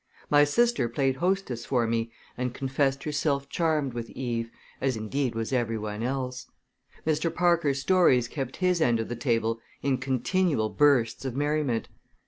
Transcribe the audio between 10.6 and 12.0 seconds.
bursts of merriment.